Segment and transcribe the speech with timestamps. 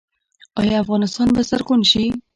[0.59, 2.03] آیا افغانستان به زرغون شي؟